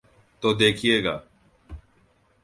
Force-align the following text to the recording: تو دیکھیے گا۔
تو 0.41 0.53
دیکھیے 0.53 1.03
گا۔ 1.03 1.15